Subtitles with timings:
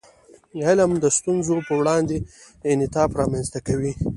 [0.67, 2.17] علم د ستونزو په وړاندې
[2.71, 3.93] انعطاف رامنځته کوي.